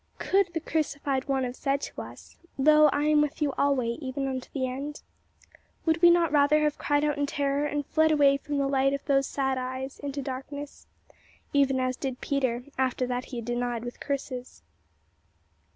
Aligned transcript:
Could 0.17 0.55
the 0.55 0.59
crucified 0.59 1.27
One 1.27 1.43
have 1.43 1.55
said 1.55 1.73
unto 1.73 2.01
us, 2.01 2.35
"Lo, 2.57 2.87
I 2.87 3.03
am 3.03 3.21
with 3.21 3.39
you 3.39 3.53
alway, 3.55 3.99
even 4.01 4.27
unto 4.27 4.49
the 4.51 4.65
end?" 4.65 5.03
Would 5.85 6.01
we 6.01 6.09
not 6.09 6.31
rather 6.31 6.61
have 6.61 6.79
cried 6.79 7.03
out 7.05 7.19
in 7.19 7.27
terror 7.27 7.67
and 7.67 7.85
fled 7.85 8.11
away 8.11 8.37
from 8.37 8.57
the 8.57 8.65
light 8.65 8.93
of 8.93 9.05
those 9.05 9.27
sad 9.27 9.59
eyes 9.59 9.99
into 9.99 10.23
darkness, 10.23 10.87
even 11.53 11.79
as 11.79 11.97
did 11.97 12.19
Peter 12.19 12.63
after 12.79 13.05
that 13.05 13.25
he 13.25 13.35
had 13.37 13.45
denied 13.45 13.85
with 13.85 13.99
curses. 13.99 14.63